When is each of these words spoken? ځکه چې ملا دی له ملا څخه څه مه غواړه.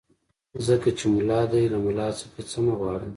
ځکه 0.67 0.89
چې 0.97 1.05
ملا 1.15 1.41
دی 1.51 1.63
له 1.73 1.77
ملا 1.85 2.07
څخه 2.19 2.39
څه 2.49 2.57
مه 2.63 2.73
غواړه. 2.79 3.07